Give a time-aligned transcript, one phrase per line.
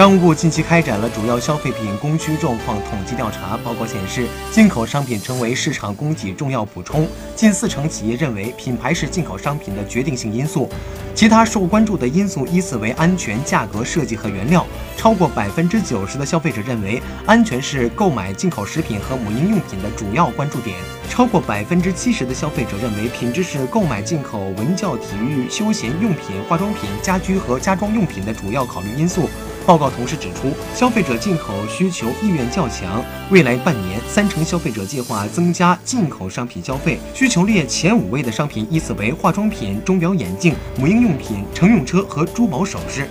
[0.00, 7.06] 商务部近期开展了主要消费品供需状况统计调查，报告显示，进口商品成为市场供给重要补充。
[7.36, 10.70] 近四成企业认为品牌是进口商品的决定性因素，
[11.14, 14.66] 其他受关注的因素依次为安全、价格、设计和原料。
[14.96, 20.78] 超过百分之九十的消费者认为安全是购买进口食品和母婴用品的主要关注点。
[21.10, 29.28] 超过百分之七十的消费者认为品质是购买进口文教、体育、休闲用品、化妆品、家居和家装用品的主要考虑因素。
[29.70, 36.98] 报告同时指出，消费者进口需求意愿较强，未来半年三成消费者计划增加进口商品消费。
[37.14, 43.08] 需求列前五位的商品依次为化妆品、钟表、眼镜、母婴用品、乘用车和珠宝首饰。